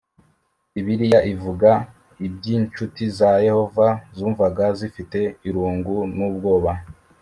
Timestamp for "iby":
2.27-2.45